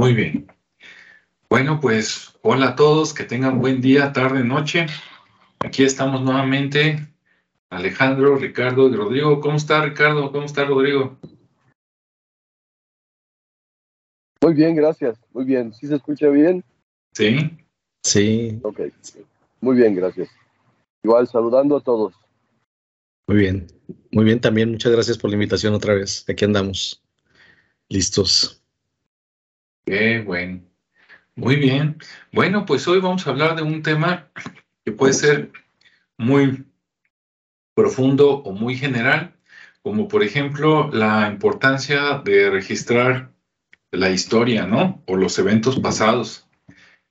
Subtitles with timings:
[0.00, 0.46] Muy bien.
[1.50, 4.86] Bueno, pues hola a todos, que tengan buen día, tarde, noche.
[5.58, 7.06] Aquí estamos nuevamente.
[7.68, 9.42] Alejandro, Ricardo y Rodrigo.
[9.42, 10.32] ¿Cómo está Ricardo?
[10.32, 11.18] ¿Cómo está Rodrigo?
[14.42, 15.18] Muy bien, gracias.
[15.34, 15.74] Muy bien.
[15.74, 16.64] ¿Sí se escucha bien?
[17.12, 17.58] Sí.
[18.02, 18.58] Sí.
[18.62, 18.80] Ok.
[19.60, 20.30] Muy bien, gracias.
[21.02, 22.14] Igual saludando a todos.
[23.28, 23.66] Muy bien.
[24.12, 24.70] Muy bien también.
[24.70, 26.24] Muchas gracias por la invitación otra vez.
[26.26, 27.02] Aquí andamos.
[27.90, 28.59] Listos.
[29.84, 30.62] Qué bueno.
[31.34, 31.98] Muy bien.
[32.32, 34.30] Bueno, pues hoy vamos a hablar de un tema
[34.84, 35.52] que puede ser
[36.18, 36.66] muy
[37.74, 39.34] profundo o muy general,
[39.82, 43.32] como por ejemplo la importancia de registrar
[43.90, 45.02] la historia, ¿no?
[45.06, 46.46] O los eventos pasados.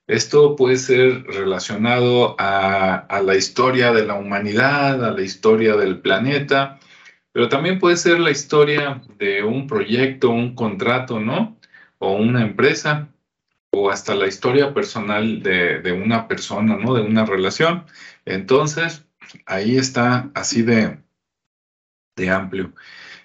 [0.06, 6.80] Esto puede ser relacionado a, la historia de la humanidad, a la historia del planeta,
[7.32, 11.56] pero también puede ser la historia de un proyecto, un contrato, ¿no?
[12.00, 13.08] O una empresa
[13.72, 16.94] o hasta la historia personal de, una persona, ¿no?
[16.94, 17.84] De una relación.
[18.24, 19.06] Entonces,
[19.46, 20.98] ahí está así de,
[22.16, 22.74] de amplio.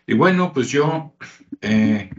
[0.06, 1.16] Y bueno, pues yo
[1.62, 2.12] eh,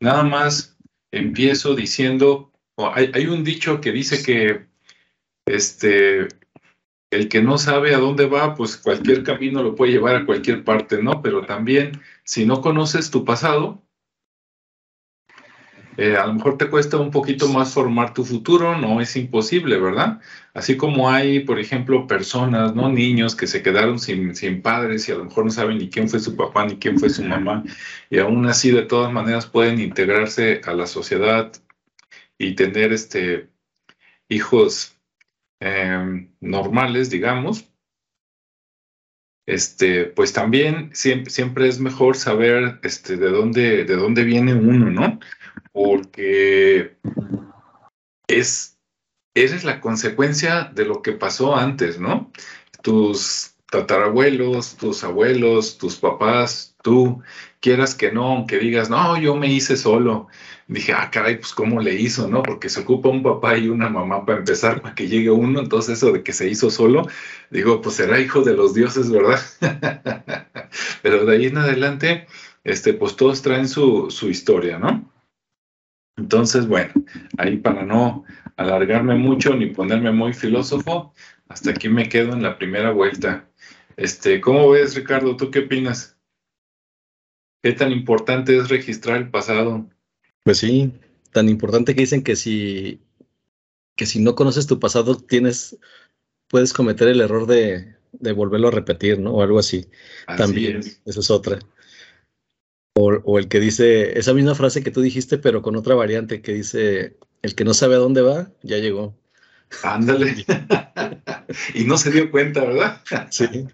[0.00, 0.78] nada más
[1.10, 4.66] empiezo diciendo, hay, hay, un dicho que dice que
[5.46, 6.28] este,
[7.10, 10.64] el que no sabe a dónde va, pues cualquier camino lo puede llevar a cualquier
[10.64, 11.20] parte, ¿no?
[11.20, 13.82] Pero también, si no conoces tu pasado,
[15.98, 19.78] eh, a lo mejor te cuesta un poquito más formar tu futuro, no es imposible,
[19.78, 20.20] ¿verdad?
[20.54, 22.88] Así como hay, por ejemplo, personas, ¿no?
[22.88, 26.20] Niños que se quedaron sin, padres y a lo mejor no saben ni quién fue
[26.20, 27.64] su papá ni quién fue su mamá,
[28.10, 31.52] y aún así de todas maneras pueden integrarse a la sociedad
[32.38, 33.50] y tener este,
[34.28, 34.98] hijos
[35.60, 37.68] em, normales, digamos.
[39.44, 45.18] Este, pues también siempre, es mejor saber este, de dónde viene uno, ¿no?
[45.72, 46.96] Porque
[48.28, 48.78] es,
[49.34, 52.30] esa es la consecuencia de lo que pasó antes, ¿no?
[52.82, 57.22] Tus tatarabuelos, tus abuelos, tus papás, tú,
[57.60, 60.28] quieras que no, aunque digas, no, yo me hice solo.
[60.68, 62.42] Dije, ah, caray, pues cómo le hizo, ¿no?
[62.42, 65.60] Porque se ocupa un papá y una mamá para empezar, para que llegue uno.
[65.60, 67.06] Entonces, eso de que se hizo solo,
[67.50, 69.40] digo, pues será hijo de los dioses, ¿verdad?
[71.02, 72.26] Pero de ahí en adelante,
[72.64, 75.11] este, pues todos traen su, su historia, ¿no?
[76.16, 76.92] Entonces, bueno,
[77.38, 78.24] ahí para no
[78.56, 81.14] alargarme mucho ni ponerme muy filósofo,
[81.48, 83.48] hasta aquí me quedo en la primera vuelta.
[83.96, 85.36] Este, ¿cómo ves, Ricardo?
[85.36, 86.16] ¿Tú qué opinas?
[87.62, 89.88] ¿Qué tan importante es registrar el pasado?
[90.42, 90.92] Pues sí,
[91.30, 93.00] tan importante que dicen que si
[93.94, 95.78] que si no conoces tu pasado tienes
[96.48, 99.32] puedes cometer el error de, de volverlo a repetir, ¿no?
[99.34, 99.88] O algo así.
[100.36, 101.58] También, esa es otra.
[102.94, 106.52] O, el que dice esa misma frase que tú dijiste, pero con otra variante que
[106.52, 109.16] dice, el que no sabe a dónde va, ya llegó.
[109.82, 110.44] Ándale.
[111.74, 113.00] y no se dio cuenta, ¿verdad?
[113.30, 113.66] sí.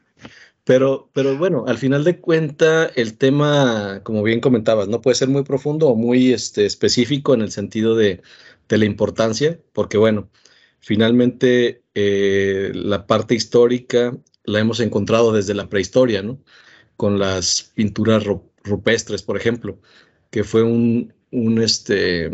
[0.69, 5.29] Pero, pero bueno, al final de cuenta, el tema, como bien comentabas, no puede ser
[5.29, 8.21] muy profundo o muy este, específico en el sentido de,
[8.69, 10.29] la importancia, porque bueno,
[10.81, 14.15] finalmente eh, la parte histórica
[14.45, 16.39] la hemos encontrado desde la prehistoria, ¿no?
[16.99, 18.25] Con las pinturas
[18.69, 19.81] rupestres, por ejemplo,
[20.31, 21.13] que fue un,
[21.63, 22.31] este,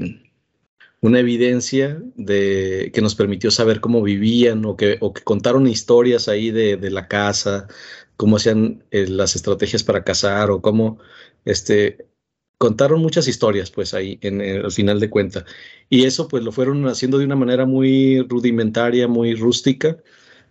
[1.00, 6.50] una evidencia de, que nos permitió saber cómo vivían o que, que contaron historias ahí
[6.50, 7.68] de, la casa,
[8.16, 10.98] cómo hacían eh, las estrategias para cazar o cómo
[11.44, 12.06] este,
[12.58, 15.44] contaron muchas historias pues ahí en, al final de cuenta.
[15.88, 19.98] Y eso pues lo fueron haciendo de una manera muy rudimentaria, muy rústica,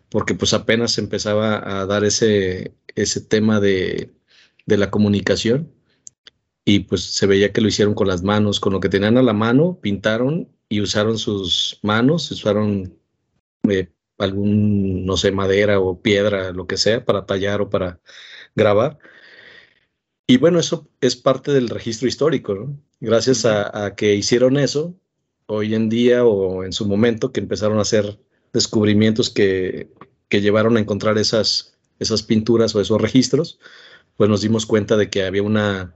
[0.10, 4.12] porque pues apenas empezaba a dar ese, ese tema de,
[4.66, 5.72] de la comunicación
[6.66, 9.24] y pues se veía que lo hicieron con las manos, con lo que tenían a
[9.24, 12.98] la mano, pintaron y usaron sus manos, usaron
[13.70, 18.00] eh, algún, no sé, madera o piedra, lo que sea, para tallar o para
[18.56, 19.00] grabar.
[20.28, 22.80] Y bueno, eso es parte del registro histórico, ¿no?
[23.02, 24.96] Gracias a, que hicieron eso,
[25.48, 28.20] hoy en día o en su momento que empezaron a hacer
[28.54, 29.92] descubrimientos que,
[30.30, 33.60] que llevaron a encontrar esas, esas pinturas o esos registros,
[34.18, 35.96] pues nos dimos cuenta de que había una,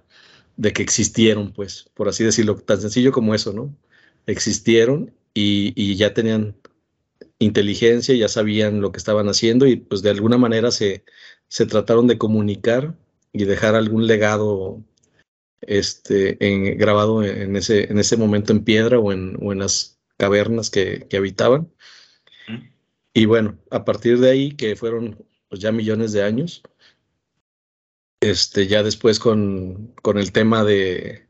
[0.58, 3.75] de que existieron, pues, por así decirlo, tan sencillo como eso, ¿no?
[4.25, 6.56] Existieron y, ya tenían
[7.40, 11.06] inteligencia, ya sabían lo que estaban haciendo y pues de alguna manera se,
[11.48, 12.96] se trataron de comunicar
[13.31, 14.84] y dejar algún legado
[15.62, 20.00] este, en, grabado en ese, en ese momento en piedra o en, o en las
[20.18, 21.72] cavernas que, que habitaban.
[23.14, 26.64] Y bueno, a partir de ahí, que fueron pues, ya millones de años,
[28.19, 31.28] este, ya después con, el tema de,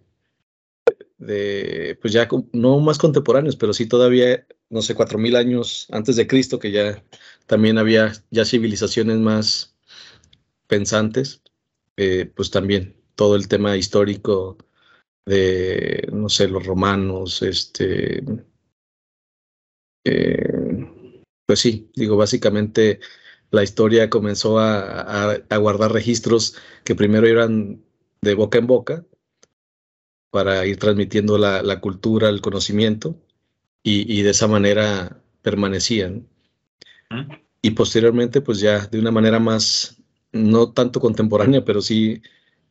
[1.18, 6.16] de, pues ya no más contemporáneos, pero sí todavía, no sé, cuatro mil años antes
[6.16, 7.04] de Cristo, que ya
[7.46, 9.76] también había ya civilizaciones más
[10.68, 11.42] pensantes,
[11.98, 14.58] eh, pues también todo el tema histórico
[15.26, 18.24] de, no sé, los romanos, este,
[20.06, 20.88] eh,
[21.46, 23.00] pues sí, digo, básicamente
[23.52, 27.82] la historia comenzó a, a, guardar registros que primero eran
[28.22, 29.06] de boca en boca
[30.30, 33.16] para ir transmitiendo la, la cultura, el conocimiento,
[33.84, 36.28] y, y, de esa manera permanecían.
[37.62, 40.02] Y posteriormente, pues ya de una manera más,
[40.34, 42.22] no tanto contemporánea, pero sí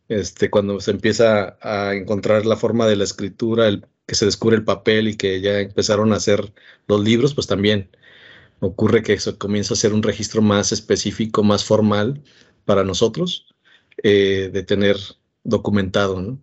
[0.08, 4.56] este, cuando se empieza a encontrar la forma de la escritura, el, que se descubre
[4.56, 6.52] el papel y que ya empezaron a hacer
[6.86, 7.90] los libros, pues también
[8.60, 12.22] ocurre que eso comienza a ser un registro más específico, más formal
[12.64, 13.46] para nosotros,
[14.02, 14.96] eh, de tener
[15.44, 16.20] documentado.
[16.20, 16.42] ¿no?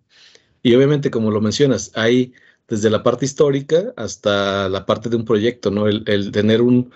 [0.62, 2.32] Y obviamente, como lo mencionas, hay
[2.68, 5.86] desde la parte histórica hasta la parte de un proyecto, ¿no?
[5.86, 6.92] El, tener un,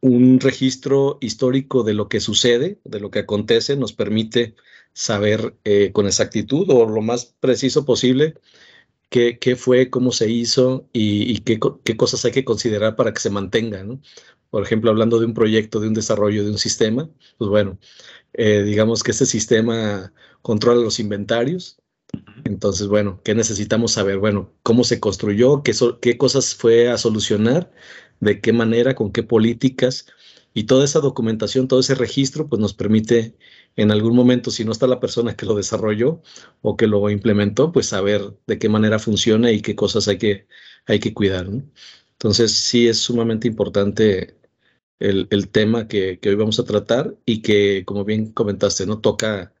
[0.00, 4.56] un registro histórico de lo que sucede, de lo que acontece, nos permite
[4.92, 8.34] saber eh, con exactitud o lo más preciso posible
[9.10, 13.12] qué, qué fue, cómo se hizo y, y qué, qué, cosas hay que considerar para
[13.12, 13.84] que se mantenga.
[13.84, 14.00] ¿no?
[14.50, 17.78] Por ejemplo, hablando de un proyecto, de un desarrollo de un sistema, pues bueno,
[18.34, 20.12] eh, digamos que ese sistema
[20.42, 21.78] controla los inventarios.
[22.44, 24.18] Entonces, bueno, ¿qué necesitamos saber?
[24.18, 27.70] Bueno, cómo se construyó, qué, so, qué cosas fue a solucionar,
[28.20, 30.06] de qué manera, con qué políticas
[30.54, 33.36] y toda esa documentación, todo ese registro, pues nos permite
[33.76, 36.22] en algún momento, si no está la persona que lo desarrolló
[36.62, 40.48] o que lo implementó, pues saber de qué manera funciona y qué cosas hay que,
[40.86, 41.48] hay que cuidar.
[41.48, 41.62] ¿no?
[42.12, 44.36] Entonces, sí es sumamente importante
[44.98, 49.00] el, el tema que, que, hoy vamos a tratar y que, como bien comentaste, ¿no?
[49.00, 49.54] Toca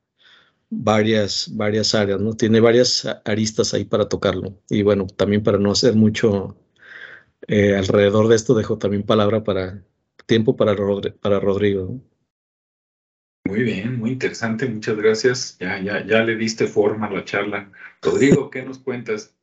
[0.70, 2.36] varias, varias áreas, ¿no?
[2.36, 4.60] Tiene varias aristas ahí para tocarlo.
[4.70, 6.56] Y bueno, también para no hacer mucho
[7.48, 9.84] eh, alrededor de esto, dejo también palabra para
[10.30, 10.76] tiempo para,
[11.20, 12.00] para Rodrigo.
[13.44, 15.58] Muy bien, muy interesante, muchas gracias.
[15.58, 17.72] Ya, ya, ya le diste forma a la charla.
[18.00, 19.36] Rodrigo, ¿qué nos cuentas?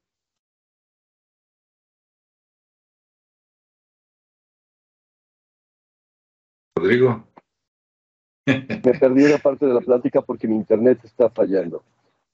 [6.77, 7.27] Rodrigo.
[8.45, 11.83] Me perdí una parte de la plática porque mi internet está fallando.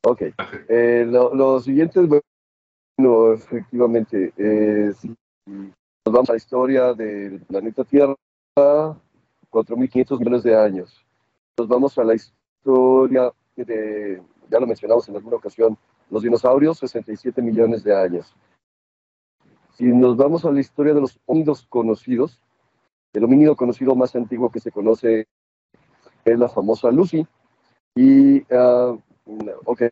[0.05, 0.21] Ok.
[0.69, 5.07] Eh, lo, lo, siguiente es, bueno, efectivamente, eh, si
[5.47, 8.15] nos vamos a la historia del planeta Tierra,
[8.55, 11.03] 4.500 millones de años
[11.57, 15.77] nos vamos a la historia de, ya lo mencionamos en alguna ocasión,
[16.09, 18.35] los dinosaurios, 67 millones de años.
[19.75, 22.41] Si nos vamos a la historia de los homínidos conocidos,
[23.13, 25.27] el homínido conocido más antiguo que se conoce
[26.25, 27.25] es la famosa Lucy.
[27.95, 28.99] Y, uh,
[29.65, 29.83] ok,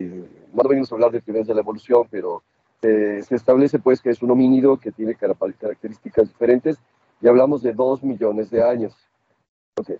[0.00, 2.42] no venimos a hablar de teorías de la evolución, pero
[2.82, 6.78] eh, se establece pues que es un homínido que tiene características diferentes
[7.20, 8.94] y hablamos de dos millones de años.
[9.78, 9.98] Okay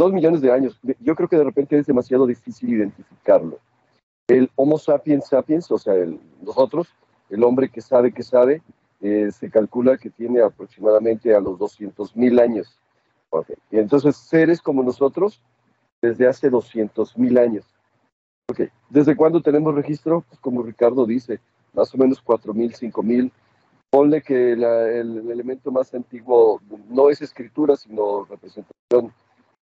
[0.00, 0.80] dos millones de años.
[1.00, 3.58] Yo creo que de repente es demasiado difícil identificarlo.
[4.26, 6.88] El Homo sapiens sapiens, o sea, el, nosotros,
[7.28, 8.62] el hombre que sabe que sabe,
[9.02, 12.80] eh, se calcula que tiene aproximadamente a los 200 mil años.
[13.28, 13.56] Okay.
[13.70, 15.42] Y entonces, seres como nosotros,
[16.00, 17.66] desde hace 200 mil años.
[18.48, 18.68] Okay.
[18.88, 20.24] ¿Desde cuándo tenemos registro?
[20.28, 21.40] Pues como Ricardo dice,
[21.74, 23.30] más o menos 4 mil, 5 mil.
[23.90, 29.12] Ponle que la, el, el elemento más antiguo no es escritura, sino representación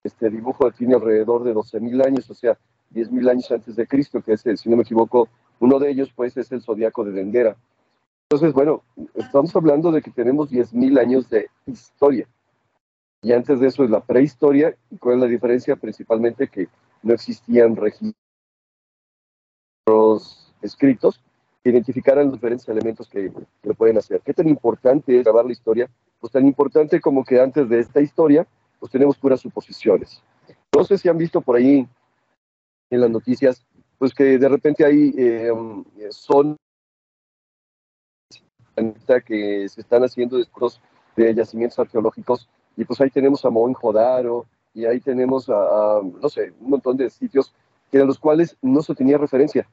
[0.04, 2.58] este dibujo tiene alrededor de 12.000 años, o sea,
[2.94, 5.28] 10.000 años antes de Cristo, que es, si no me equivoco,
[5.60, 7.56] uno de ellos pues es el zodiaco de Dendera.
[8.30, 8.82] Entonces, bueno,
[9.14, 12.26] estamos hablando de que tenemos 10.000 años de historia.
[13.22, 14.76] Y antes de eso es la prehistoria.
[14.90, 15.76] ¿Y cuál es la diferencia?
[15.76, 16.68] Principalmente que
[17.02, 18.14] no existían registros
[20.62, 21.20] escritos
[21.70, 23.32] identificaran los diferentes elementos que,
[23.62, 24.20] que lo pueden hacer.
[24.24, 25.88] ¿Qué tan importante es grabar la historia?
[26.20, 28.46] Pues tan importante como que antes de esta historia
[28.78, 30.22] pues tenemos puras suposiciones.
[30.74, 31.86] No sé si han visto por ahí
[32.90, 33.66] en las noticias,
[33.98, 35.50] pues que de repente hay eh,
[36.10, 36.56] son
[39.26, 40.80] que se están haciendo después
[41.16, 46.28] de yacimientos arqueológicos y pues ahí tenemos a Mohenjo-Daro y ahí tenemos a, a, no
[46.28, 47.52] sé, un montón de sitios
[47.90, 49.66] que a los cuales no se tenía referencia.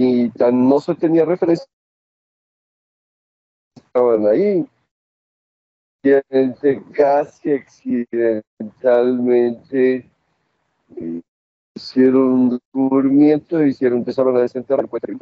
[0.00, 1.66] Y no se tenía referencia,
[3.74, 4.66] estaban ahí.
[6.94, 10.10] Casi accidentalmente
[11.74, 15.12] hicieron un descubrimiento y hicieron, empezaron a desenterrar porque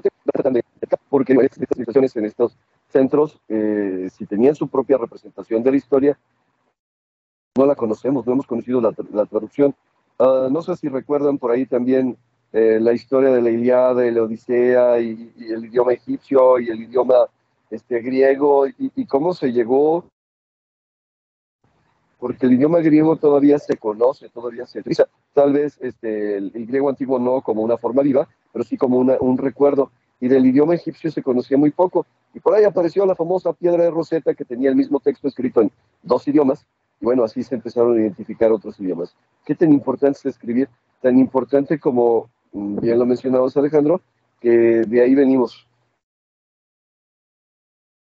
[1.33, 2.57] en estas situaciones, en estos
[2.87, 6.17] centros, eh, si tenían su propia representación de la historia,
[7.57, 9.75] no la conocemos, no hemos conocido la, la traducción.
[10.21, 12.17] Uh, no sé si recuerdan por ahí también
[12.53, 16.83] eh, la historia de la Iliada, de la Odisea y, el idioma egipcio y el
[16.83, 17.27] idioma
[17.71, 20.07] este, griego y, cómo se llegó,
[22.19, 25.07] porque el idioma griego todavía se conoce, todavía se utiliza.
[25.35, 29.39] Tal vez este, el, griego antiguo no como una forma viva, pero sí como un
[29.39, 29.91] recuerdo.
[30.21, 32.07] Y del idioma egipcio se conocía muy poco.
[32.35, 35.61] Y por ahí apareció la famosa piedra de Rosetta que tenía el mismo texto escrito
[35.61, 35.71] en
[36.03, 36.67] dos idiomas.
[37.01, 39.15] Y bueno, así se empezaron a identificar otros idiomas.
[39.45, 40.69] ¿Qué tan importante es escribir?
[41.01, 42.29] Tan importante como
[42.81, 44.01] bien lo mencionabas Alejandro,
[44.41, 45.67] que de ahí venimos.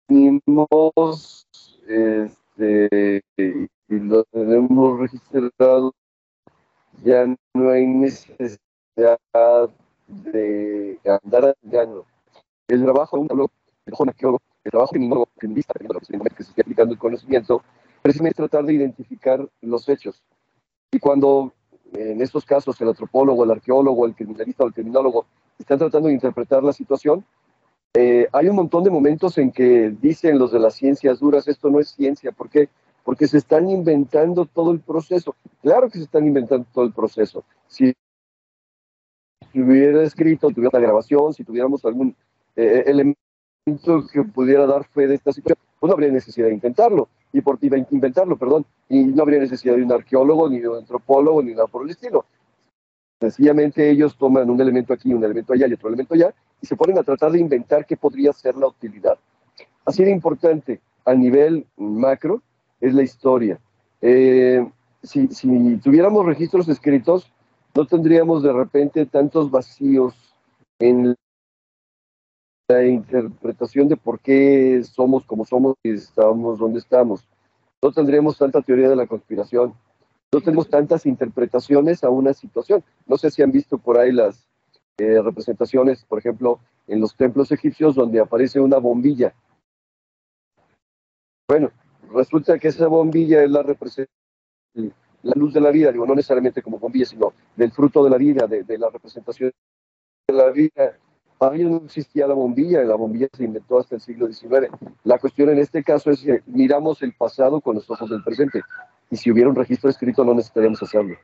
[0.08, 1.48] Venimos,
[1.88, 5.94] este, y lo tenemos registrado,
[7.04, 9.20] ya no hay necesidad
[10.08, 12.06] de andar andando.
[12.68, 17.00] El trabajo de un arqueólogo, el trabajo de un feminista, que se esté aplicando el
[17.00, 17.64] conocimiento,
[18.02, 20.22] precisamente tratar de identificar los hechos.
[20.92, 21.52] Y cuando
[21.94, 25.26] en estos casos el antropólogo, el arqueólogo, el criminalista o el criminólogo
[25.58, 27.26] están tratando de interpretar la situación,
[27.98, 31.70] eh, hay un montón de momentos en que dicen los de las ciencias duras, esto
[31.70, 32.68] no es ciencia, ¿por qué?
[33.06, 35.36] Porque se están inventando todo el proceso.
[35.62, 37.46] Claro que se están inventando todo el proceso.
[37.68, 37.94] Si
[39.54, 42.14] hubiera escrito, tuviera la grabación, si tuviéramos algún
[42.58, 43.16] eh, elemento
[44.12, 47.60] que pudiera dar fe de esta situación, pues no habría necesidad de intentarlo y por
[47.62, 51.68] inventarlo, perdón, y no habría necesidad de un arqueólogo, ni de un antropólogo, ni nada
[51.68, 52.26] por el estilo.
[53.20, 56.78] Sencillamente ellos toman un elemento aquí, un elemento allá y otro elemento allá, y se
[56.78, 59.18] ponen a tratar de inventar qué podría ser la utilidad.
[59.84, 62.42] Así de importante a nivel macro
[62.80, 63.60] es la historia.
[64.02, 64.66] Eh,
[65.04, 67.30] si, si tuviéramos registros escritos,
[67.76, 70.16] no tendríamos de repente tantos vacíos
[70.80, 71.16] en
[72.68, 77.28] la interpretación de por qué somos como somos y estamos donde estamos.
[77.82, 79.74] No tendríamos tanta teoría de la conspiración.
[80.34, 82.84] No tenemos tantas interpretaciones a una situación.
[83.06, 84.48] No sé si han visto por ahí las
[84.98, 89.36] eh, representaciones, por ejemplo, en los templos egipcios donde aparece una bombilla.
[91.48, 91.72] Bueno,
[92.12, 93.64] resulta que esa bombilla es la
[95.24, 98.18] la luz de la vida, digo, no necesariamente como bombilla, sino del fruto de la
[98.18, 99.52] vida, de, de la representación
[100.28, 101.00] de la vida
[101.40, 104.70] Ahí no existía la bombilla, la bombilla se inventó hasta el siglo XIX.
[105.04, 108.62] La cuestión en este caso es que miramos el pasado con los ojos del presente.
[109.10, 111.18] Y si hubiera un registro escrito, no necesitaríamos hacerlo.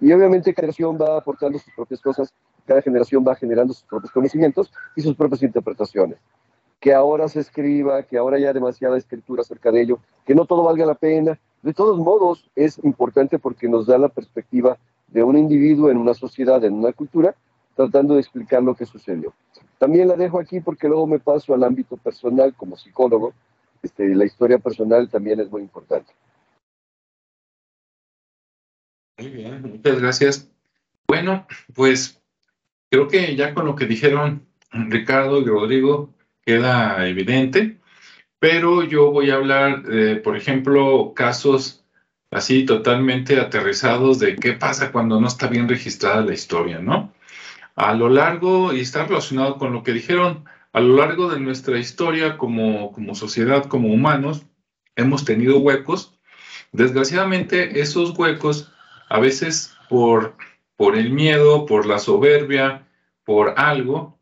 [0.00, 2.34] Y obviamente cada generación va aportando sus propias cosas,
[2.66, 6.18] cada generación va generando sus propios conocimientos y sus propias interpretaciones.
[6.80, 10.64] Que ahora se escriba, que ahora haya demasiada escritura acerca de ello, que no todo
[10.64, 11.38] valga la pena.
[11.62, 14.78] De todos modos, es importante porque nos da la perspectiva
[15.08, 17.34] de un individuo en una sociedad, en una cultura,
[17.80, 19.32] tratando de explicar lo que sucedió.
[19.78, 23.32] También la dejo aquí porque luego me paso al ámbito personal como psicólogo.
[23.82, 26.12] Este, la historia personal también es muy importante.
[29.18, 30.50] Muy bien, muchas gracias.
[31.08, 32.22] Bueno, pues
[32.90, 36.10] creo que ya con lo que dijeron Ricardo y Rodrigo
[36.44, 37.78] queda evidente,
[38.38, 39.82] pero yo voy a hablar,
[40.22, 41.84] por ejemplo, casos
[42.30, 47.12] así totalmente aterrizados de qué pasa cuando no está bien registrada la historia, ¿no?
[47.76, 51.78] A lo largo, y está relacionado con lo que dijeron, a lo largo de nuestra
[51.78, 54.46] historia como, como sociedad, como humanos,
[54.96, 56.18] hemos tenido huecos.
[56.72, 58.72] Desgraciadamente, esos huecos,
[59.08, 60.36] a veces por,
[60.76, 62.86] por el miedo, por la soberbia,
[63.24, 64.20] por algo,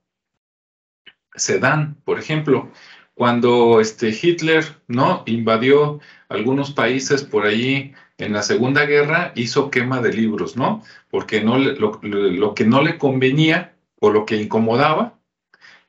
[1.35, 1.97] se dan.
[2.05, 2.71] Por ejemplo,
[3.19, 5.25] cuando este Hitler ¿no?
[5.27, 5.99] invadió
[6.29, 10.85] algunos países por allí en la Segunda Guerra hizo quema de libros, ¿no?
[11.11, 15.19] Porque no lo, que no le convenía o lo que incomodaba,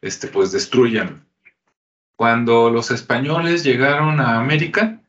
[0.01, 1.27] este, pues destruyan.
[2.17, 4.99] Cuando los españoles llegaron a América,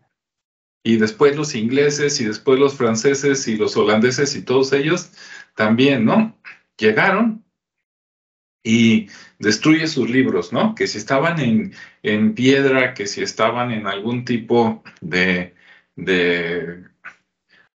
[0.85, 5.11] y después los ingleses, y después los franceses, y los holandeses, y todos ellos
[5.55, 6.39] también, ¿no?
[6.77, 7.45] Llegaron
[8.63, 10.75] y destruye sus libros, ¿no?
[10.75, 15.55] Que si estaban en, en piedra, que si estaban en algún tipo de,
[15.97, 16.91] de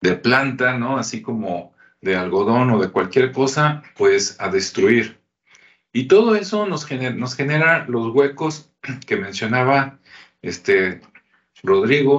[0.03, 0.99] de planta, ¿no?
[0.99, 1.73] Así como
[2.03, 5.19] de algodón o de cualquier cosa, pues a destruir.
[5.93, 8.71] Y todo eso nos genera, nos genera los huecos
[9.07, 9.99] que mencionaba
[10.43, 11.01] este
[11.63, 12.19] Rodrigo,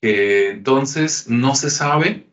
[0.00, 2.26] que entonces no se sabe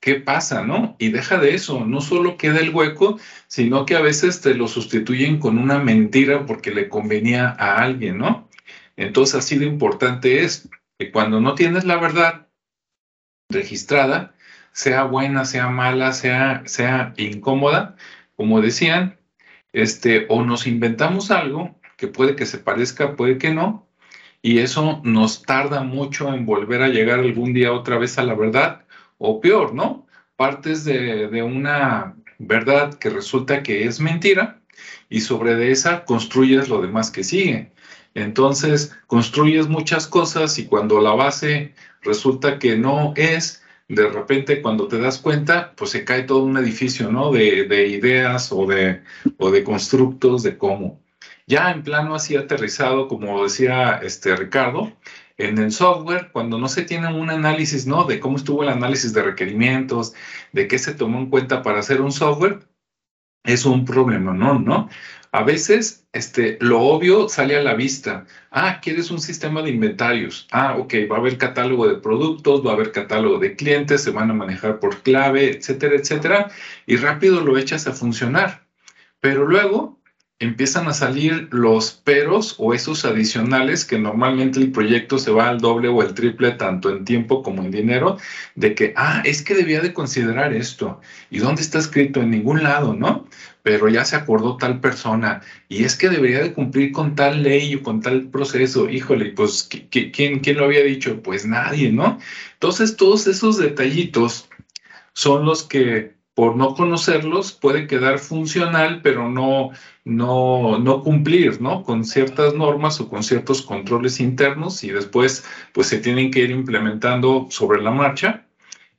[0.00, 0.96] qué pasa, ¿no?
[0.98, 4.68] Y deja de eso, no solo queda el hueco, sino que a veces te lo
[4.68, 8.48] sustituyen con una mentira porque le convenía a alguien, ¿no?
[8.96, 12.48] Entonces así de importante es que cuando no tienes la verdad,
[13.50, 14.34] registrada,
[14.72, 17.96] sea buena, sea mala, sea, sea incómoda,
[18.36, 19.18] como decían,
[19.72, 23.88] este, o nos inventamos algo que puede que se parezca, puede que no,
[24.42, 28.34] y eso nos tarda mucho en volver a llegar algún día otra vez a la
[28.34, 28.86] verdad,
[29.18, 30.06] o peor, ¿no?
[30.36, 34.60] Partes de, de una verdad que resulta que es mentira
[35.08, 37.72] y sobre esa construyes lo demás que sigue.
[38.14, 44.88] Entonces, construyes muchas cosas y cuando la base resulta que no es, de repente cuando
[44.88, 47.30] te das cuenta, pues se cae todo un edificio, ¿no?
[47.30, 49.02] De, de ideas o de,
[49.36, 51.00] o de constructos de cómo.
[51.46, 54.92] Ya en plano así aterrizado, como decía este Ricardo,
[55.38, 58.04] en el software, cuando no se tiene un análisis, ¿no?
[58.04, 60.14] De cómo estuvo el análisis de requerimientos,
[60.52, 62.60] de qué se tomó en cuenta para hacer un software,
[63.44, 64.58] es un problema, ¿no?
[64.58, 64.88] ¿no?
[65.30, 68.26] A veces este, lo obvio sale a la vista.
[68.50, 70.48] Ah, ¿quieres un sistema de inventarios?
[70.50, 74.10] Ah, ok, va a haber catálogo de productos, va a haber catálogo de clientes, se
[74.10, 76.50] van a manejar por clave, etcétera, etcétera,
[76.86, 78.66] y rápido lo echas a funcionar.
[79.20, 79.97] Pero luego
[80.40, 85.58] empiezan a salir los peros o esos adicionales que normalmente el proyecto se va al
[85.58, 88.18] doble o el triple tanto en tiempo como en dinero,
[88.54, 91.00] de que, ah, es que debía de considerar esto.
[91.30, 92.20] ¿Y dónde está escrito?
[92.20, 93.26] En ningún lado, ¿no?
[93.64, 97.74] Pero ya se acordó tal persona y es que debería de cumplir con tal ley
[97.74, 98.88] o con tal proceso.
[98.88, 101.20] Híjole, pues, ¿quién, quién lo había dicho?
[101.20, 102.18] Pues nadie, ¿no?
[102.54, 104.48] Entonces, todos esos detallitos
[105.14, 109.72] son los que por no conocerlos puede quedar funcional, pero no,
[110.04, 111.82] no, no cumplir, ¿no?
[111.82, 116.52] Con ciertas normas o con ciertos controles internos y después pues se tienen que ir
[116.52, 118.46] implementando sobre la marcha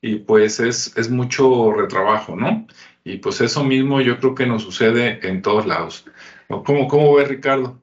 [0.02, 2.68] y pues es, es mucho retrabajo, ¿no?
[3.06, 6.04] Y pues eso mismo yo creo que nos sucede en todos lados.
[6.50, 7.82] ¿Cómo, cómo ve Ricardo?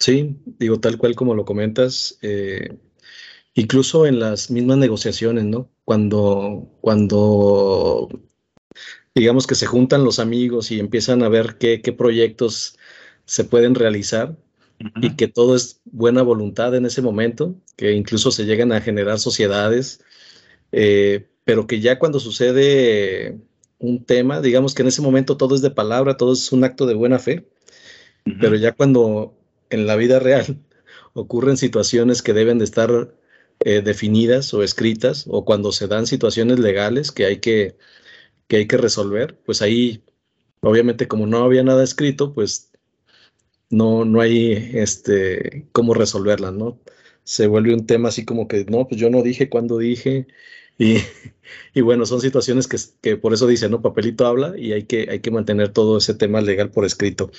[0.00, 2.76] Sí, digo tal cual como lo comentas, eh,
[3.54, 5.70] incluso en las mismas negociaciones, ¿no?
[5.90, 8.08] Cuando, cuando
[9.12, 12.78] digamos que se juntan los amigos y empiezan a ver qué, qué proyectos
[13.24, 14.36] se pueden realizar
[15.02, 19.18] y que todo es buena voluntad en ese momento, que incluso se llegan a generar
[19.18, 20.00] sociedades,
[20.70, 23.40] eh, pero que ya cuando sucede
[23.80, 26.86] un tema, digamos que en ese momento todo es de palabra, todo es un acto
[26.86, 27.48] de buena fe,
[28.40, 29.36] pero ya cuando
[29.70, 30.60] en la vida real
[31.14, 33.12] ocurren situaciones que deben de estar
[33.64, 37.76] eh, definidas o escritas, o cuando se dan situaciones legales que hay que,
[38.48, 40.04] que hay que resolver, pues ahí,
[40.62, 42.70] obviamente, como no había nada escrito, pues
[43.70, 46.80] no, no hay este, cómo resolverlas, ¿no?
[47.24, 50.26] Se vuelve un tema así como que, no, pues yo no dije cuándo dije,
[50.78, 50.96] y,
[51.74, 53.82] y, bueno, son situaciones que, que, por eso dice, ¿no?
[53.82, 57.30] Papelito habla y hay que, hay que mantener todo ese tema legal por escrito.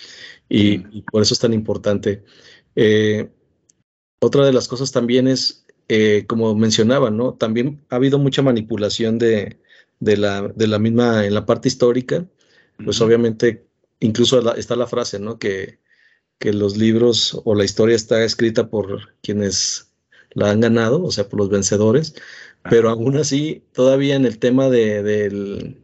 [0.49, 2.23] Y, y por eso es tan importante.
[2.75, 3.29] Eh,
[4.23, 5.60] otra de las cosas también es
[5.93, 7.33] eh, como mencionaba, ¿no?
[7.33, 9.57] También ha habido mucha manipulación de,
[9.99, 12.25] la, de la misma, en la parte histórica,
[12.81, 13.65] pues obviamente
[13.99, 15.37] incluso está la frase, ¿no?
[15.37, 15.79] Que,
[16.39, 19.91] que los libros o la historia está escrita por quienes
[20.33, 22.15] la han ganado, o sea, por los vencedores,
[22.69, 25.77] pero aún así, todavía en el tema de, del,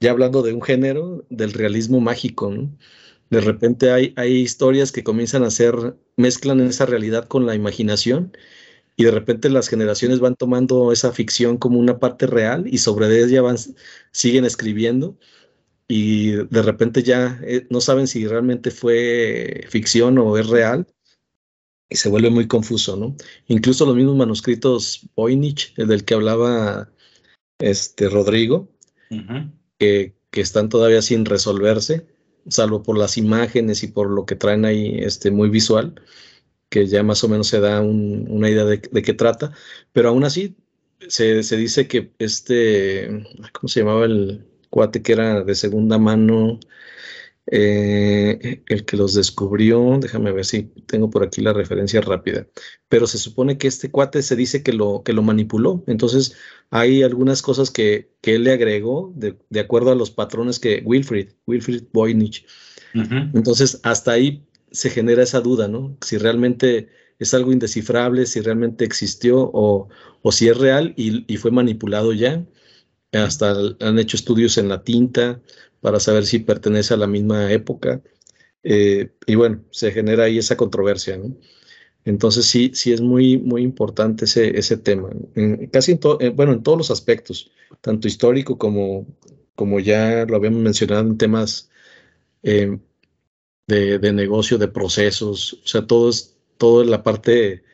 [0.00, 2.76] ya hablando de un género, del realismo mágico, ¿no?
[3.30, 8.32] De repente hay, hay historias que comienzan a ser, mezclan esa realidad con la imaginación
[8.96, 13.22] y de repente las generaciones van tomando esa ficción como una parte real y sobre
[13.22, 13.56] ella van,
[14.10, 15.16] siguen escribiendo
[15.88, 20.86] y de repente ya eh, no saben si realmente fue ficción o es real
[21.88, 23.14] y se vuelve muy confuso, ¿no?
[23.48, 26.90] Incluso los mismos manuscritos Voynich, el del que hablaba
[27.58, 28.70] este Rodrigo,
[29.78, 32.06] que, que, están todavía sin resolverse,
[32.48, 35.94] salvo por las imágenes y por lo que traen ahí este, muy visual
[36.72, 39.52] que ya más o menos se da una idea de, qué trata,
[39.92, 40.56] pero aún así
[41.06, 46.58] se, dice que este, ¿cómo se llamaba el cuate que era de segunda mano?
[47.46, 52.46] Eh, el que los descubrió, déjame ver si tengo por aquí la referencia rápida,
[52.88, 56.36] pero se supone que este cuate se dice que lo, que lo manipuló, entonces
[56.70, 61.30] hay algunas cosas que, que él le agregó de, acuerdo a los patrones que Wilfrid,
[61.46, 62.46] Wilfrid Voynich.
[62.94, 65.96] Entonces, hasta ahí se genera esa duda, ¿no?
[66.00, 69.88] Si realmente es algo indescifrable, si realmente existió o,
[70.32, 72.44] si es real y, fue manipulado ya.
[73.12, 75.40] Hasta han hecho estudios en la tinta
[75.80, 78.02] para saber si pertenece a la misma época.
[78.62, 81.36] Eh, y bueno, se genera ahí esa controversia, ¿no?
[82.04, 85.10] Entonces sí, sí es muy, muy importante ese, ese tema,
[85.72, 89.06] casi en, eh, bueno, en todos los aspectos, tanto histórico como,
[89.54, 91.70] como ya lo habíamos mencionado en temas
[92.42, 92.78] eh,
[93.66, 97.64] de, negocio, de procesos, o sea, todo es, toda la parte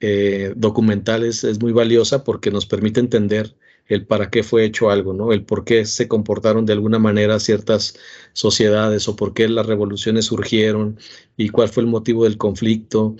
[0.00, 4.90] eh, documental es, es, muy valiosa porque nos permite entender el para qué fue hecho
[4.90, 5.32] algo, ¿no?
[5.32, 7.98] El por qué se comportaron de alguna manera ciertas
[8.32, 10.98] sociedades o por qué las revoluciones surgieron
[11.36, 13.16] y cuál fue el motivo del conflicto.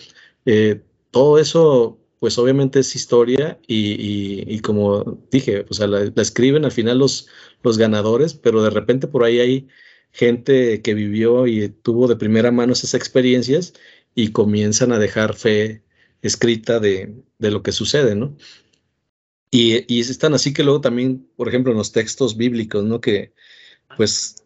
[0.46, 6.70] Eh, todo eso pues obviamente es historia y, como dije, o sea, la, escriben al
[6.70, 7.26] final los,
[7.64, 9.68] los ganadores, pero de repente por ahí hay
[10.12, 13.74] gente que vivió y tuvo de primera mano esas experiencias
[14.14, 15.82] y comienzan a dejar fe
[16.20, 18.36] escrita de, de lo que sucede, ¿no?
[19.50, 23.00] Y, y están así que luego también, por ejemplo, en los textos bíblicos, ¿no?
[23.00, 23.32] Que
[23.96, 24.42] pues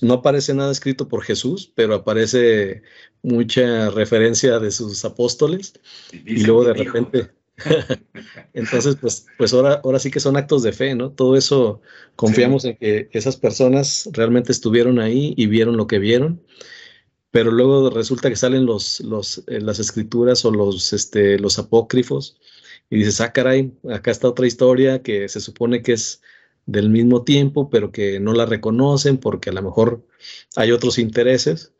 [0.00, 2.82] no aparece nada escrito por Jesús, pero aparece
[3.22, 5.74] mucha referencia de sus apóstoles
[6.12, 7.37] y, luego de repente...
[8.54, 11.10] Entonces, pues, pues ahora, ahora sí que son actos de fe, ¿no?
[11.10, 11.80] Todo eso
[12.16, 16.42] confiamos en que esas personas realmente estuvieron ahí y vieron lo que vieron,
[17.30, 22.38] pero luego resulta que salen los, los, eh, las escrituras o los, este, los apócrifos
[22.90, 26.22] y dices, ah, caray, acá está otra historia que se supone que es
[26.66, 30.06] del mismo tiempo, pero que no la reconocen porque a lo mejor
[30.56, 31.72] hay otros intereses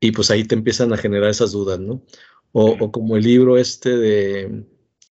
[0.00, 2.04] y pues ahí te empiezan a generar esas dudas, ¿no?
[2.52, 4.64] O, como el libro este de,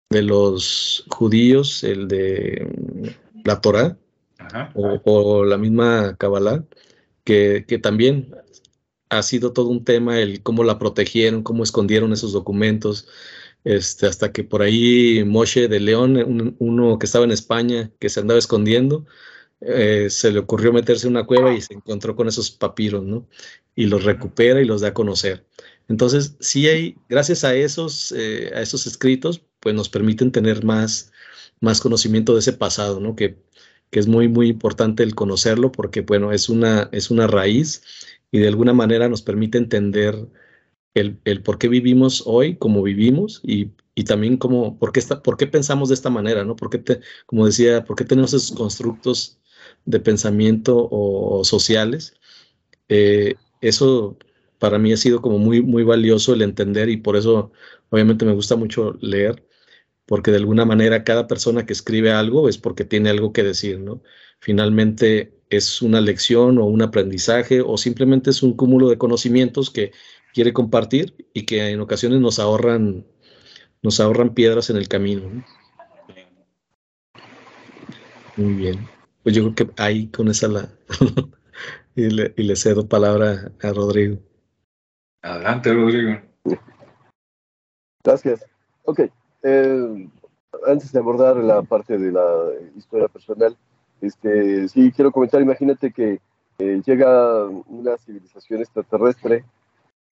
[0.09, 2.67] de, los judíos, el de
[3.43, 3.97] la Torah,
[4.73, 6.63] o, la misma Kabbalah,
[7.23, 8.33] que, que también
[9.09, 13.07] ha sido todo un tema el cómo la protegieron, cómo escondieron esos documentos,
[13.63, 18.19] este, hasta que por ahí Moshe de León, uno que estaba en España, que se
[18.19, 19.05] andaba escondiendo,
[19.61, 23.27] eh, se le ocurrió meterse en una cueva y se encontró con esos papiros, ¿no?
[23.75, 25.45] Y los recupera y los da a conocer.
[25.87, 31.11] Entonces, sí hay, gracias a esos, eh, a esos escritos, pues nos permiten tener más,
[31.61, 33.15] más conocimiento de ese pasado, ¿no?
[33.15, 33.37] Que,
[33.89, 37.83] que es muy, muy importante el conocerlo porque, bueno, es una, es una raíz
[38.31, 40.27] y de alguna manera nos permite entender
[40.93, 43.71] el, por qué vivimos hoy como vivimos y,
[44.05, 46.55] también como, por qué, está, por qué pensamos de esta manera, ¿no?
[46.55, 49.39] Porque, te, como decía, por qué tenemos esos constructos
[49.85, 52.13] de pensamiento o, sociales.
[52.89, 54.17] Eh, eso
[54.59, 57.51] para mí ha sido como muy, muy valioso el entender y por eso
[57.89, 59.45] obviamente me gusta mucho leer,
[60.05, 63.79] porque de alguna manera cada persona que escribe algo es porque tiene algo que decir,
[63.79, 64.01] ¿no?
[64.39, 69.91] Finalmente es una lección o un aprendizaje o simplemente es un cúmulo de conocimientos que
[70.33, 73.05] quiere compartir y que en ocasiones nos ahorran,
[73.81, 75.43] nos ahorran piedras en el camino.
[78.35, 78.87] Muy bien.
[79.23, 80.69] Pues yo creo que ahí con esa la
[81.95, 84.19] y, le, cedo palabra a Rodrigo.
[85.21, 86.21] Adelante, Rodrigo.
[88.03, 88.45] Gracias.
[88.85, 89.01] Ok.
[89.43, 90.09] Eh,
[90.65, 92.25] antes de abordar la parte de la
[92.75, 93.55] historia personal,
[94.01, 96.19] este, sí quiero comentar, imagínate que
[96.59, 99.43] eh, llega una civilización extraterrestre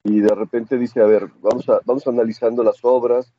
[0.04, 3.34] y de repente dice, a ver, vamos, a, vamos analizando las obras,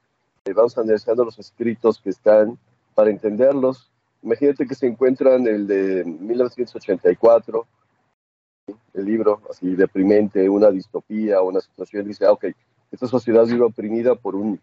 [0.45, 2.59] eh, vamos analizando los escritos que están
[2.95, 3.91] para entenderlos.
[4.23, 7.67] Imagínate que se encuentran el de 1984,
[8.95, 12.47] el libro así deprimente, una distopía, una situación, dice, ah, ok,
[12.91, 14.61] esta sociedad vive oprimida por un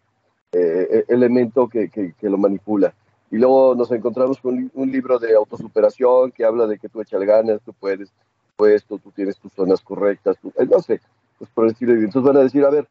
[0.52, 2.94] eh, e, elemento que, que, lo manipula.
[3.30, 7.22] Y luego nos encontramos con un, libro de autosuperación que habla de que tú echas
[7.22, 8.12] ganas, tú puedes,
[8.56, 11.00] puesto, tú tienes tus zonas correctas, eh, no sé,
[11.38, 12.86] pues por el estilo Entonces van a decir, a ver,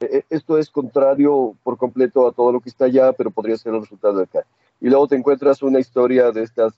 [0.00, 3.56] eh, eh, esto es contrario por completo a todo lo que está allá, pero podría
[3.56, 4.44] ser el resultado de acá.
[4.80, 6.74] Y luego te encuentras una historia de estas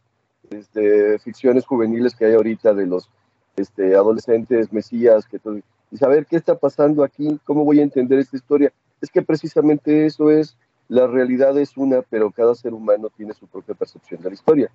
[0.51, 3.11] este, ficciones juveniles que hay ahorita de los
[3.59, 8.19] este, adolescentes mesías, que todo, y saber qué está pasando aquí, cómo voy a entender
[8.19, 8.73] esta historia.
[9.01, 10.57] Es que precisamente eso es,
[10.89, 14.71] la realidad es una, pero cada ser humano tiene su propia percepción de la historia.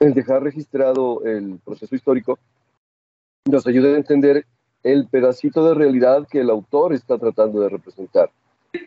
[0.00, 2.38] El dejar registrado el proceso histórico
[3.50, 4.44] nos ayuda a entender
[4.82, 8.30] el pedacito de realidad que el autor está tratando de representar.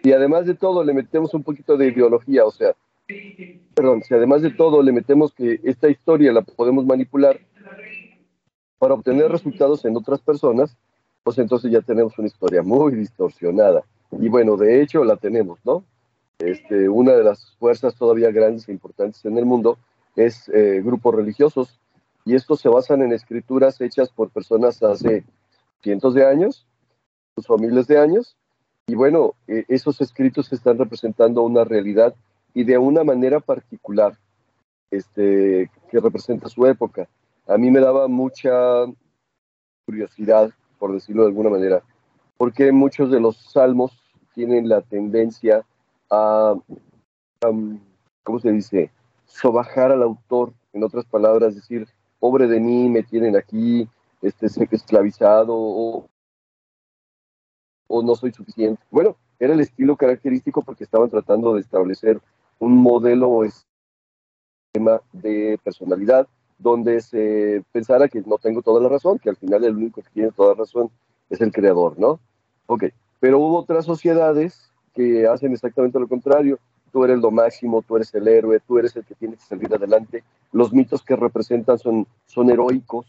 [0.03, 2.75] Y además de todo le metemos un poquito de ideología, o sea,
[3.73, 7.39] perdón, si además de todo le metemos que esta historia la podemos manipular
[8.79, 10.77] para obtener resultados en otras personas,
[11.23, 13.83] pues entonces ya tenemos una historia muy distorsionada.
[14.11, 15.83] Y bueno, de hecho la tenemos, ¿no?
[16.39, 19.77] Este, una de las fuerzas todavía grandes e importantes en el mundo
[20.15, 21.79] es eh, grupos religiosos
[22.25, 25.23] y estos se basan en escrituras hechas por personas hace
[25.81, 26.65] cientos de años,
[27.35, 28.35] sus miles de años,
[28.87, 32.15] y bueno, e, esos escritos están representando una realidad
[32.53, 34.17] y de una manera particular
[34.91, 37.07] este, que representa su época.
[37.47, 38.85] A mí me daba mucha
[39.85, 41.81] curiosidad, por decirlo de alguna manera,
[42.37, 43.97] porque muchos de los salmos
[44.33, 45.65] tienen la tendencia
[46.09, 46.55] a,
[48.23, 48.91] ¿cómo se dice?,
[49.25, 51.87] sobajar al autor, en otras palabras, decir,
[52.19, 53.87] pobre de mí, me tienen aquí,
[54.21, 56.07] este, esclavizado o,
[57.87, 58.81] o no soy suficiente.
[58.91, 62.19] Bueno, era el estilo característico porque estaban tratando de establecer
[62.59, 66.27] un modelo o esquema de personalidad
[66.57, 70.09] donde se pensara que no tengo toda la razón, que al final el único que
[70.09, 70.89] tiene toda la razón
[71.29, 72.19] es el creador, ¿no?
[72.65, 72.85] Ok,
[73.19, 76.59] pero hubo otras sociedades que hacen exactamente lo contrario.
[76.91, 79.73] Tú eres lo máximo, tú eres el héroe, tú eres el que tiene que salir
[79.73, 80.23] adelante.
[80.51, 83.05] Los mitos que representan son, son heroicos,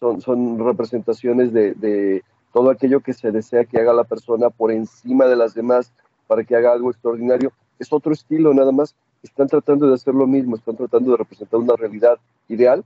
[0.00, 4.72] son, son representaciones de, de todo aquello que se desea que haga la persona por
[4.72, 5.92] encima de las demás
[6.26, 7.52] para que haga algo extraordinario.
[7.78, 8.94] Es otro estilo nada más.
[9.22, 12.84] Están tratando de hacer lo mismo, están tratando de representar una realidad ideal,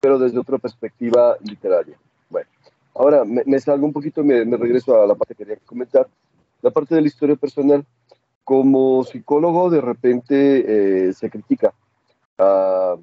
[0.00, 1.98] pero desde otra perspectiva literaria.
[2.30, 2.48] Bueno,
[2.94, 6.06] ahora me, salgo un poquito y me, regreso a la parte que quería comentar.
[6.62, 7.84] La parte de la historia personal.
[8.44, 11.74] Como psicólogo, de repente eh, se critica
[12.38, 12.96] a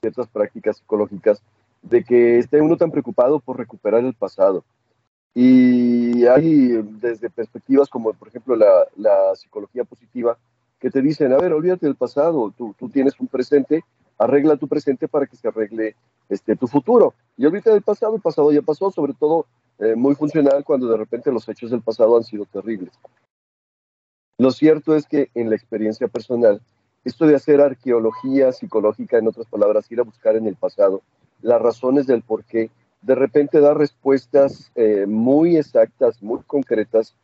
[0.00, 1.42] ciertas prácticas psicológicas
[1.82, 4.64] de que esté uno tan preocupado por recuperar el pasado.
[5.34, 10.38] Y hay desde perspectivas como, por ejemplo, la, la psicología positiva,
[10.78, 13.84] que te dicen, a ver, olvídate del pasado, tú, tú, tienes un presente,
[14.18, 15.96] arregla tu presente para que se arregle
[16.28, 17.14] este, tu futuro.
[17.36, 19.46] Y olvídate del pasado, el pasado ya pasó, sobre todo
[19.78, 22.92] eh, muy funcional cuando de repente los hechos del pasado han sido terribles.
[24.38, 26.60] Lo cierto es que en la experiencia personal,
[27.04, 31.02] esto de hacer arqueología psicológica, en otras palabras, ir a buscar en el pasado
[31.40, 32.70] las razones del por qué,
[33.02, 37.14] de repente da respuestas eh, muy exactas, muy concretas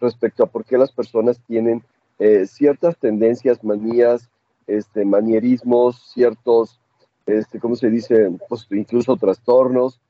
[0.00, 1.82] respecto a por qué las personas tienen
[2.22, 4.30] eh, ciertas tendencias, manías,
[4.68, 6.80] este, manierismos, ciertos,
[7.26, 8.30] este, ¿cómo se dice?
[8.48, 10.00] Pues incluso trastornos,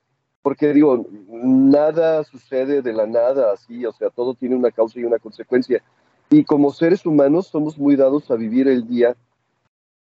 [0.42, 5.05] porque digo, nada sucede de la nada así, o sea, todo tiene una causa y
[5.05, 5.83] una consecuencia.
[6.29, 9.16] Y como seres humanos somos muy dados a vivir el día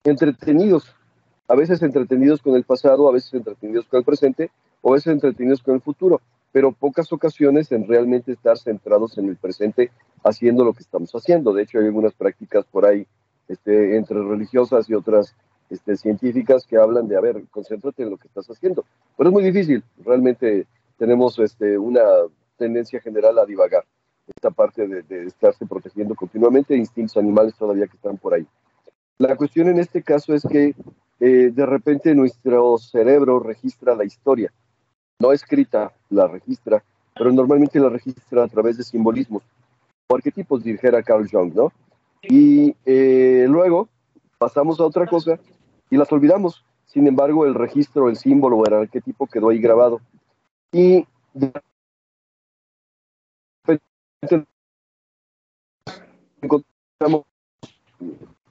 [0.03, 0.93] entretenidos,
[1.47, 5.13] a veces entretenidos con el pasado, a veces entretenidos con el presente, o a veces
[5.13, 6.21] entretenidos con el futuro,
[6.53, 9.91] pero pocas ocasiones en realmente estar centrados en el presente
[10.25, 11.53] haciendo lo que estamos haciendo.
[11.53, 13.07] De hecho, hay algunas prácticas por ahí
[13.49, 15.35] este, entre religiosas y otras
[15.71, 18.85] este, científicas que hablan de, a ver, concéntrate en lo que estás haciendo.
[19.17, 20.67] Pero es muy difícil, realmente
[20.99, 22.03] tenemos este, una
[22.57, 23.85] tendencia general a divagar
[24.37, 28.47] esta parte de, estarse protegiendo continuamente, instintos animales todavía que están por ahí.
[29.19, 30.75] La cuestión en este caso es que
[31.21, 34.53] eh, de repente nuestro cerebro registra la historia,
[35.19, 36.83] no escrita, la registra,
[37.15, 39.43] pero normalmente la registra a través de simbolismos
[40.09, 41.73] o arquetipos, dijera Carl Jung, ¿no?
[42.23, 43.89] Y eh, luego
[44.39, 45.39] pasamos a otra cosa
[45.89, 46.65] y las olvidamos.
[46.87, 50.01] Sin embargo, el registro, el símbolo o el arquetipo quedó ahí grabado.
[50.73, 51.07] Y
[56.43, 57.25] encontramos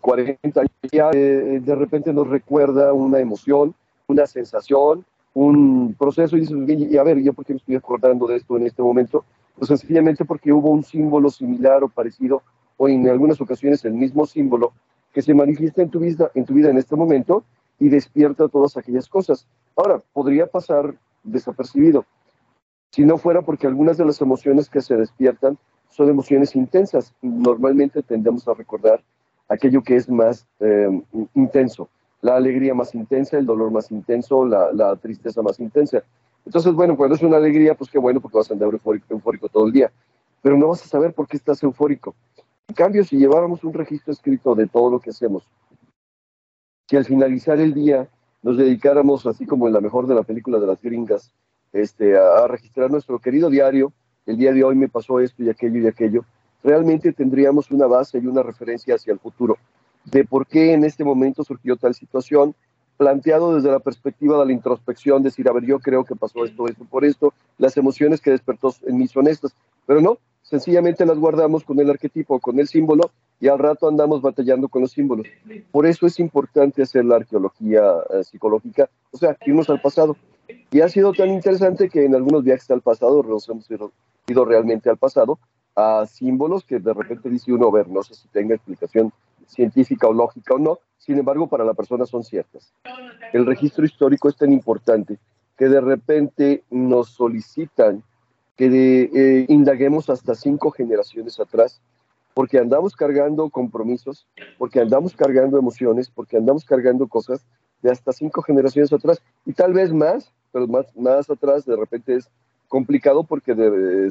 [0.02, 3.76] 40 años, eh, de repente nos recuerda una emoción,
[4.08, 6.58] una sensación, un proceso y dices,
[6.92, 9.26] y a ver, ¿yo por qué me estoy acordando de esto en este momento?
[9.56, 12.42] Pues sencillamente porque hubo un símbolo similar o parecido,
[12.78, 14.74] o en algunas ocasiones el mismo símbolo,
[15.13, 17.44] que se manifiesta en tu vida en, tu vida en este momento
[17.80, 19.48] y despierta todas aquellas cosas.
[19.76, 22.06] Ahora, podría pasar desapercibido,
[22.92, 25.58] si no fuera porque algunas de las emociones que se despiertan
[25.89, 27.13] son emociones intensas.
[27.22, 29.04] Normalmente tendemos a recordar
[29.48, 31.02] aquello que es más eh,
[31.36, 31.89] intenso,
[32.21, 36.03] la alegría más intensa, el dolor más intenso, la, tristeza más intensa.
[36.45, 39.49] Entonces, bueno, cuando es una alegría, pues qué bueno, porque vas a andar eufórico, eufórico
[39.49, 39.91] todo el día,
[40.41, 42.15] pero no vas a saber por qué estás eufórico.
[42.67, 45.47] En cambio, si lleváramos un registro escrito de todo lo que hacemos,
[46.88, 48.08] que al finalizar el día
[48.41, 51.32] nos dedicáramos, así como en la mejor de la película de las gringas,
[51.71, 53.91] este, a, a registrar nuestro querido diario,
[54.25, 56.25] el día de hoy me pasó esto y aquello y aquello,
[56.63, 59.58] realmente tendríamos una base y una referencia hacia el futuro
[60.12, 62.56] de por qué en este momento surgió tal situación,
[62.98, 66.67] planteado desde la perspectiva de la introspección, decir, a ver, yo creo que pasó esto,
[66.67, 69.54] esto, por esto, las emociones que despertó en mí son estas,
[69.86, 74.22] pero no, sencillamente las guardamos con el arquetipo, con el símbolo, y al rato andamos
[74.22, 75.28] batallando con los símbolos.
[75.72, 80.17] Por eso es importante hacer la arqueología eh, psicológica, o sea, irnos al pasado.
[80.72, 83.91] Y ha sido tan interesante que en algunos viajes al pasado nos hemos ido,
[84.28, 85.39] ido realmente al pasado,
[85.76, 89.13] a símbolos que de repente dice uno, a ver, no sé si tenga explicación
[89.49, 92.71] científica o lógica o no, sin embargo para la persona son ciertas.
[93.33, 95.17] El registro histórico es tan importante
[95.57, 98.03] que de repente nos solicitan
[98.55, 101.81] que eh, indaguemos hasta cinco generaciones atrás,
[102.33, 107.45] porque andamos cargando compromisos, porque andamos cargando emociones, porque andamos cargando cosas
[107.81, 112.15] de hasta cinco generaciones atrás, y tal vez más, pero más, más atrás de repente
[112.15, 112.29] es
[112.67, 113.53] complicado porque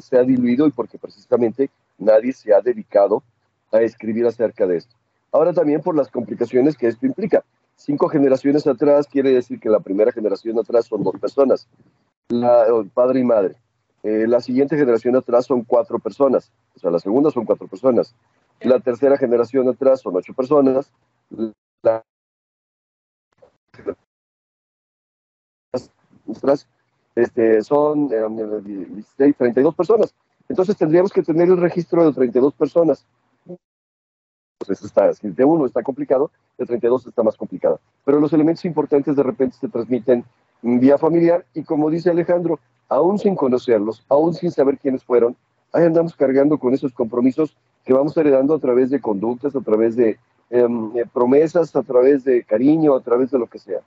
[0.01, 3.23] se ha diluido y porque precisamente nadie se ha dedicado
[3.71, 4.95] a escribir acerca de esto.
[5.31, 7.43] Ahora también por las complicaciones que esto implica.
[7.75, 11.67] Cinco generaciones atrás quiere decir que la primera generación atrás son dos personas,
[12.29, 13.55] la, padre y madre.
[14.03, 18.15] Eh, la siguiente generación atrás son cuatro personas, o sea, la segunda son cuatro personas.
[18.61, 20.91] La tercera generación atrás son ocho personas.
[21.81, 22.03] La
[27.15, 30.13] este, son eh, 32 personas.
[30.47, 33.05] Entonces tendríamos que tener el registro de 32 personas
[34.61, 37.79] Entonces, está, si de uno está complicado, de 32 está más complicado.
[38.03, 40.25] Pero los elementos importantes de repente se transmiten
[40.61, 45.37] vía familiar y como dice Alejandro, aún sin conocerlos, aún sin saber quiénes fueron,
[45.71, 49.95] ahí andamos cargando con esos compromisos que vamos heredando a través de conductas, a través
[49.95, 50.17] de
[50.49, 53.79] em, eh, promesas, a través de cariño, a través de lo que sea.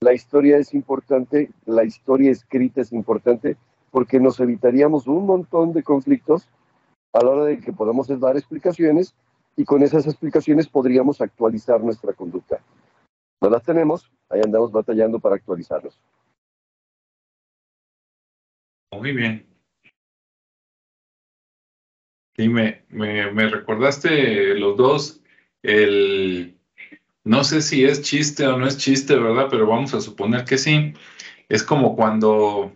[0.00, 3.56] La historia es importante, la historia escrita es importante
[3.90, 6.48] porque nos evitaríamos un montón de conflictos
[7.12, 9.14] a la hora de que podamos dar explicaciones
[9.56, 12.60] y con esas explicaciones podríamos actualizar nuestra conducta.
[13.40, 15.98] No las tenemos, ahí andamos batallando para actualizarlos.
[18.92, 19.46] Muy bien.
[22.36, 25.20] Sí, me, me, recordaste los dos,
[25.62, 26.58] el,
[27.24, 29.48] no sé si es chiste o no es chiste, ¿verdad?
[29.50, 30.94] Pero vamos a suponer que sí.
[31.48, 32.72] Es como cuando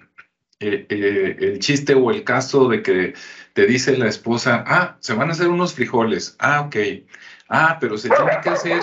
[0.61, 3.15] eh, eh, el chiste o el caso de que
[3.53, 6.77] te dice la esposa, ah, se van a hacer unos frijoles, ah, ok,
[7.49, 8.83] ah, pero se tiene que hacer,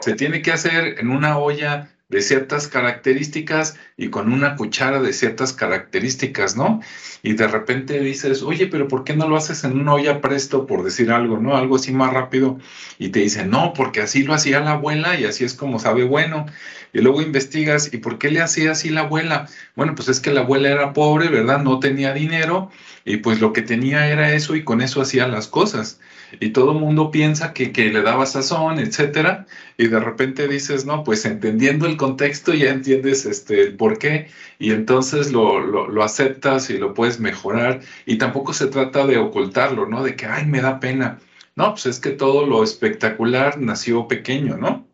[0.00, 5.12] se tiene que hacer en una olla de ciertas características y con una cuchara de
[5.12, 6.80] ciertas características, ¿no?
[7.24, 10.64] Y de repente dices, oye, pero ¿por qué no lo haces en una olla presto,
[10.64, 11.56] por decir algo, ¿no?
[11.56, 12.60] Algo así más rápido.
[13.00, 16.04] Y te dicen, no, porque así lo hacía la abuela y así es como sabe
[16.04, 16.46] bueno.
[16.92, 19.48] Y luego investigas, ¿y por qué le hacía así la abuela?
[19.74, 21.64] Bueno, pues es que la abuela era pobre, ¿verdad?
[21.64, 22.70] No tenía dinero
[23.04, 25.98] y pues lo que tenía era eso y con eso hacía las cosas
[26.40, 30.84] y todo el mundo piensa que, que, le daba sazón, etcétera, y de repente dices,
[30.86, 35.88] no, pues entendiendo el contexto ya entiendes este, el por qué, y entonces lo, lo,
[35.88, 40.02] lo, aceptas y lo puedes mejorar, y tampoco se trata de ocultarlo, ¿no?
[40.02, 41.18] De que, ay, me da pena.
[41.56, 44.86] No, pues es que todo lo espectacular nació pequeño, ¿no?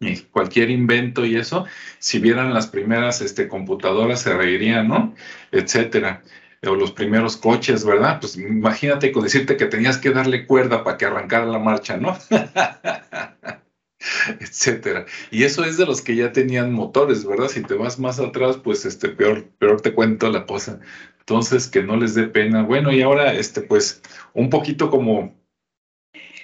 [0.00, 1.66] Y cualquier invento y eso,
[1.98, 5.14] si vieran las primeras este, computadoras se reirían, ¿no?
[5.52, 6.22] Etcétera
[6.66, 8.20] o los primeros coches, ¿verdad?
[8.20, 12.16] Pues imagínate con decirte que tenías que darle cuerda para que arrancara la marcha, ¿no?
[14.40, 15.06] etcétera.
[15.30, 17.48] Y eso es de los que ya tenían motores, ¿verdad?
[17.48, 20.80] Si te vas más atrás, pues este peor, peor te cuento la cosa.
[21.20, 22.62] Entonces, que no les dé pena.
[22.62, 24.02] Bueno, y ahora, este, pues,
[24.34, 25.36] un poquito como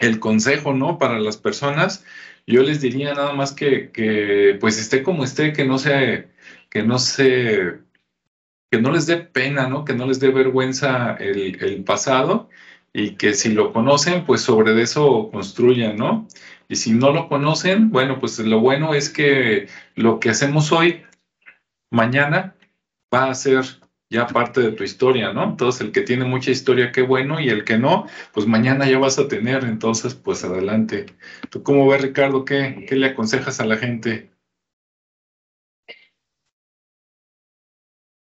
[0.01, 0.99] el consejo, ¿no?
[0.99, 2.05] Para las personas,
[2.47, 6.29] yo les diría nada más que, que pues esté como esté, que no se,
[6.71, 7.84] que no se
[8.75, 9.85] que no les dé pena, ¿no?
[9.85, 12.49] Que no les dé vergüenza el, pasado
[12.93, 16.27] y que si lo conocen, pues sobre eso construyan, ¿no?
[16.69, 21.05] Y si no lo conocen, bueno, pues lo bueno es que lo que hacemos hoy,
[21.93, 22.57] mañana,
[23.15, 23.65] va a ser
[24.11, 25.45] ya parte de tu historia, ¿no?
[25.45, 28.99] Entonces, el que tiene mucha historia, qué bueno, y el que no, pues mañana ya
[28.99, 31.07] vas a tener, entonces, pues adelante.
[31.51, 32.45] ¿Tú cómo ves, Ricardo?
[32.45, 34.34] ¿Qué, qué le aconsejas a la gente?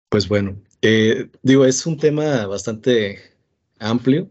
[0.08, 3.20] Pues bueno, eh, digo, es un tema bastante
[3.78, 4.30] amplio,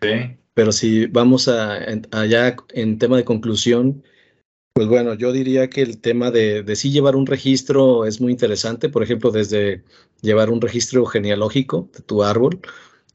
[0.00, 0.36] sí.
[0.54, 1.78] pero si vamos a,
[2.12, 4.02] allá en tema de conclusión,
[4.72, 8.32] pues bueno, yo diría que el tema de, de sí llevar un registro es muy
[8.32, 9.82] interesante, por ejemplo, desde
[10.22, 12.60] llevar un registro genealógico de tu árbol,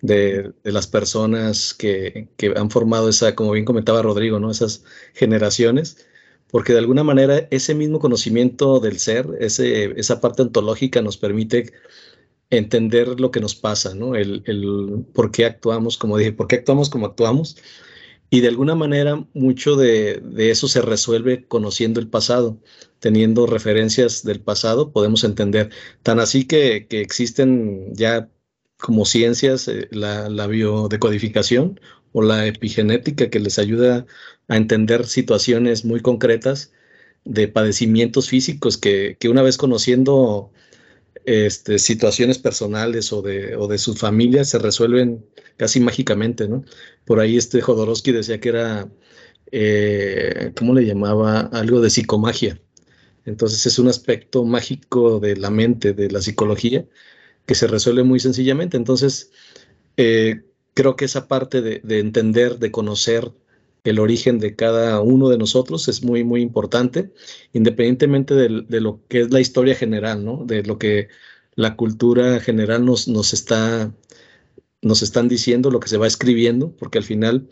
[0.01, 4.51] de, de, las personas que, que, han formado esa, como bien comentaba Rodrigo, ¿no?
[4.51, 6.05] Esas generaciones,
[6.51, 11.73] porque de alguna manera ese mismo conocimiento del ser, esa parte ontológica nos permite
[12.49, 14.15] entender lo que nos pasa, ¿no?
[14.15, 17.58] El, el, por qué actuamos, como dije, por qué actuamos como actuamos.
[18.29, 22.60] Y de alguna manera mucho de, de, eso se resuelve conociendo el pasado,
[22.99, 25.69] teniendo referencias del pasado, podemos entender.
[26.03, 28.29] Tan así que, que existen ya
[28.77, 31.79] como ciencias eh, la, la, biodecodificación
[32.17, 34.06] o la epigenética que les ayuda
[34.47, 36.71] a entender situaciones muy concretas
[37.25, 40.49] de padecimientos físicos que, que una vez conociendo
[41.25, 45.25] este, situaciones personales o de, o de su familia se resuelven
[45.58, 46.63] casi mágicamente, ¿no?
[47.04, 48.89] Por ahí este Jodorowsky decía que era,
[49.51, 51.41] eh, ¿cómo le llamaba?
[51.51, 52.62] Algo de psicomagia.
[53.25, 56.85] Entonces es un aspecto mágico de la mente, de la psicología,
[57.46, 58.77] que se resuelve muy sencillamente.
[58.77, 59.31] Entonces,
[59.98, 60.44] eh,
[60.76, 63.32] creo que esa parte de, entender, de conocer
[63.84, 67.13] el origen de cada uno de nosotros es muy, muy importante,
[67.54, 70.44] independientemente de, lo que es la historia general, ¿no?
[70.46, 71.08] De lo que
[71.56, 73.96] la cultura general nos, nos, está,
[74.82, 77.50] nos están diciendo, lo que se va escribiendo, porque al final,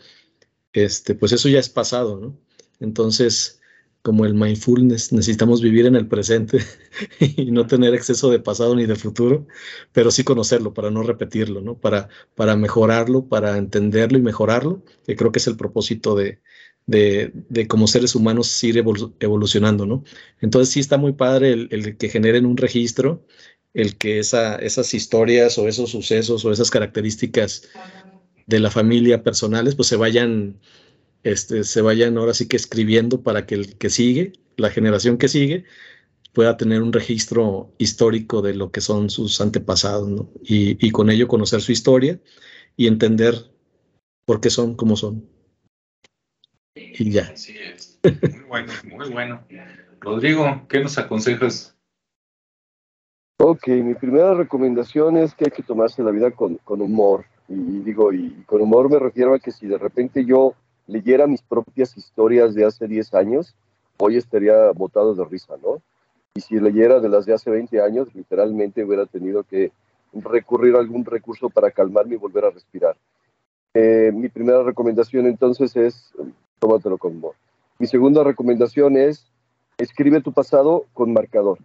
[0.72, 2.38] este, pues eso ya es pasado, ¿no?
[2.78, 3.60] Entonces,
[4.04, 6.58] como el mindfulness, necesitamos vivir en el presente
[7.20, 9.46] y no tener exceso de pasado ni de futuro,
[9.92, 11.80] pero sí conocerlo para no repetirlo, ¿no?
[11.80, 16.42] Para, para mejorarlo, para entenderlo y mejorarlo, que creo que es el propósito de,
[16.84, 20.04] de, de como seres humanos ir evolucionando, ¿no?
[20.42, 23.24] Entonces sí está muy padre el, el que generen un registro,
[23.72, 27.70] el que esa, esas historias o esos sucesos o esas características
[28.46, 30.60] de la familia personales pues se vayan
[31.24, 35.28] este, se vayan ahora sí que escribiendo para que el que sigue, la generación que
[35.28, 35.64] sigue,
[36.34, 40.28] pueda tener un registro histórico de lo que son sus antepasados, ¿no?
[40.42, 42.20] Y, con ello conocer su historia
[42.76, 43.34] y entender
[44.26, 45.26] por qué son como son.
[46.74, 47.22] Y ya.
[47.32, 47.98] Así es.
[48.04, 49.44] Muy bueno, muy bueno.
[50.00, 51.74] Rodrigo, ¿qué nos aconsejas?
[53.38, 57.24] Ok, mi primera recomendación es que hay que tomarse la vida con, con humor.
[57.48, 60.54] Y digo, y con humor me refiero a que si de repente yo
[60.86, 63.54] leyera mis propias historias de hace 10 años,
[63.98, 65.80] hoy estaría botado de risa, ¿no?
[66.34, 69.72] Y si leyera de las de hace 20 años, literalmente hubiera tenido que
[70.12, 72.96] recurrir a algún recurso para calmarme y volver a respirar.
[73.74, 76.12] Eh, mi primera recomendación entonces es,
[76.58, 77.34] tómatelo con humor.
[77.78, 79.26] Mi segunda recomendación es,
[79.78, 81.58] escribe tu pasado con marcador.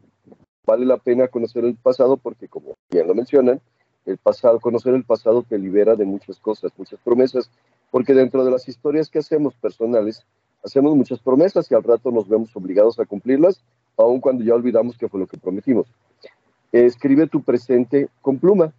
[0.65, 3.61] Vale la pena conocer el pasado porque, como bien lo mencionan,
[4.05, 7.49] el pasado, conocer el pasado te libera de muchas cosas, muchas promesas,
[7.91, 10.25] porque dentro de las historias que hacemos personales,
[10.63, 13.61] hacemos muchas promesas y al rato nos vemos obligados a cumplirlas
[13.97, 15.87] aun cuando ya olvidamos que fue lo que prometimos.
[16.71, 18.73] Escribe tu presente con pluma,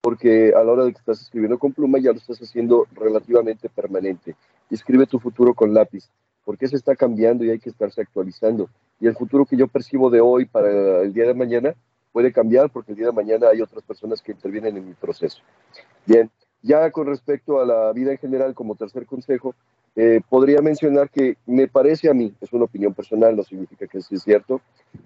[0.00, 3.68] porque a la hora de que estás escribiendo con pluma ya lo estás haciendo relativamente
[3.68, 4.34] permanente.
[4.70, 6.08] Escribe tu futuro con lápiz,
[6.44, 8.68] porque se está cambiando y hay que estarse actualizando.
[9.00, 11.74] Y el futuro que yo percibo de hoy para el día de mañana
[12.12, 15.42] puede cambiar porque el día de mañana hay otras personas que intervienen en mi proceso.
[16.06, 16.30] Bien,
[16.62, 19.54] ya con respecto a la vida en general, como tercer consejo,
[19.94, 24.00] eh, podría mencionar que me parece a mí, es una opinión personal, no significa que
[24.00, 24.60] sea cierto,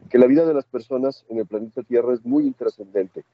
[0.09, 3.25] que la vida de las personas en el planeta Tierra es muy intrascendente.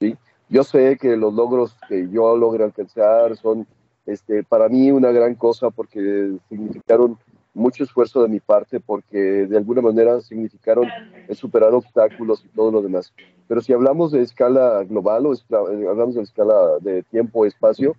[0.00, 0.16] ¿sí?
[0.48, 3.66] Yo sé que los logros que yo logré alcanzar son
[4.06, 7.18] este, para mí una gran cosa porque significaron
[7.54, 10.86] mucho esfuerzo de mi parte, porque de alguna manera significaron
[11.32, 13.12] superar obstáculos y todo lo demás.
[13.48, 17.96] Pero si hablamos de escala global o eh, hablamos de escala de tiempo-espacio,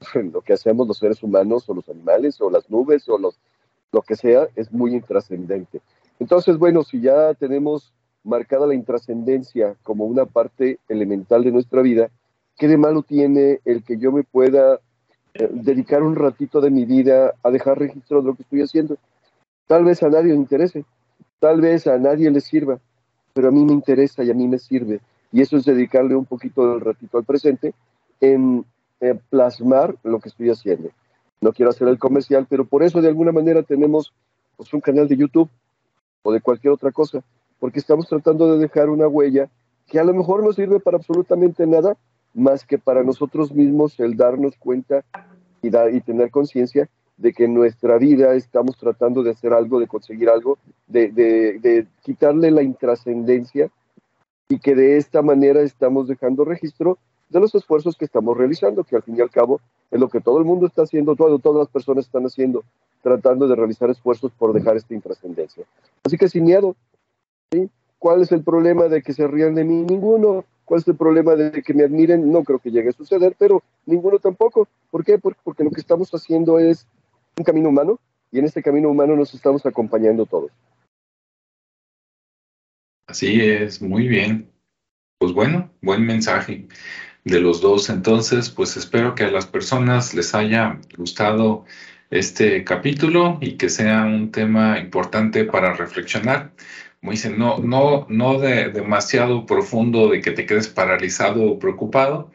[0.32, 3.38] lo que hacemos los seres humanos o los animales o las nubes o los,
[3.92, 5.80] lo que sea es muy intrascendente.
[6.18, 7.92] Entonces, bueno, si ya tenemos
[8.24, 12.10] marcada la intrascendencia como una parte elemental de nuestra vida,
[12.56, 14.80] ¿qué de malo tiene el que yo me pueda
[15.50, 18.96] dedicar un ratito de mi vida a dejar registro de lo que estoy haciendo?
[19.66, 20.84] Tal vez a nadie le interese,
[21.38, 22.78] tal vez a nadie le sirva,
[23.34, 25.00] pero a mí me interesa y a mí me sirve.
[25.30, 27.74] Y eso es dedicarle un poquito del ratito al presente
[28.20, 28.64] en
[29.00, 30.90] eh, plasmar lo que estoy haciendo.
[31.40, 34.12] No quiero hacer el comercial, pero por eso de alguna manera tenemos
[34.56, 35.48] pues, un canal de YouTube
[36.22, 37.22] o de cualquier otra cosa,
[37.60, 39.48] porque estamos tratando de dejar una huella
[39.86, 41.96] que a lo mejor no sirve para absolutamente nada,
[42.34, 45.04] más que para nosotros mismos el darnos cuenta
[45.62, 50.28] y, tener conciencia de que en nuestra vida estamos tratando de hacer algo, de conseguir
[50.28, 53.70] algo, de quitarle la intrascendencia
[54.48, 56.98] y que de esta manera estamos dejando registro
[57.28, 60.20] de los esfuerzos que estamos realizando, que al fin y al cabo es lo que
[60.20, 62.64] todo el mundo está haciendo, todo, todas las personas están haciendo,
[63.02, 65.64] tratando de realizar esfuerzos por dejar esta intrascendencia.
[66.04, 66.74] Así que sin miedo,
[67.52, 67.68] ¿sí?
[67.98, 69.82] ¿cuál es el problema de que se rían de mí?
[69.82, 70.44] Ninguno.
[70.68, 72.30] ¿Cuál es el problema de que me admiren?
[72.30, 74.68] No creo que llegue a suceder, pero ninguno tampoco.
[74.90, 75.16] ¿Por qué?
[75.16, 76.86] Porque lo que estamos haciendo es
[77.38, 77.98] un camino humano
[78.30, 80.50] y en este camino humano nos estamos acompañando todos.
[83.06, 84.52] Así es, muy bien.
[85.18, 86.68] Pues bueno, buen mensaje
[87.24, 87.88] de los dos.
[87.88, 91.64] Entonces, pues espero que a las personas les haya gustado
[92.10, 96.52] este capítulo y que sea un tema importante para reflexionar.
[97.00, 102.30] Como dicen, no, no, no de demasiado profundo de que te quedes paralizado o preocupado,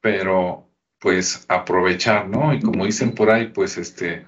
[0.00, 0.68] pero
[0.98, 2.54] pues aprovechar, ¿no?
[2.54, 4.24] Y como dicen por ahí, pues este,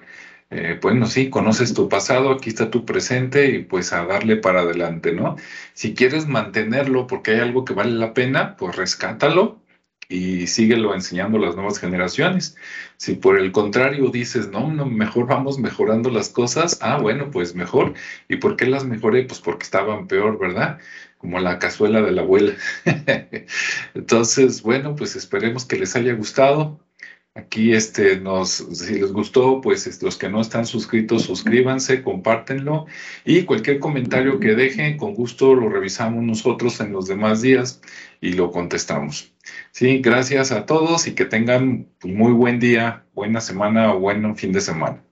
[0.49, 4.61] eh, bueno, sí, conoces tu pasado, aquí está tu presente y pues a darle para
[4.61, 5.37] adelante, ¿no?
[5.73, 9.64] Si quieres mantenerlo porque hay algo que vale la pena, pues rescátalo
[10.09, 12.55] y síguelo enseñando a las nuevas generaciones.
[12.97, 17.55] Si por el contrario dices, no, no, mejor vamos mejorando las cosas, ah, bueno, pues
[17.55, 17.93] mejor.
[18.29, 19.23] ¿Y por qué las mejoré?
[19.23, 20.79] Pues porque estaban peor, ¿verdad?
[21.17, 22.53] Como la cazuela de la abuela.
[23.93, 26.79] Entonces, bueno, pues esperemos que les haya gustado.
[27.37, 32.85] Aquí, este, nos, si les gustó, pues los que no están suscritos, suscríbanse, compártenlo
[33.25, 37.81] y cualquier comentario que dejen, con gusto lo revisamos nosotros en los demás días
[38.21, 39.33] y lo contestamos.
[39.71, 44.51] Sí, gracias a todos y que tengan muy buen día, buena semana o buen fin
[44.51, 45.03] de semana.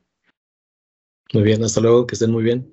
[1.34, 2.73] Muy bien, hasta luego, que estén muy bien.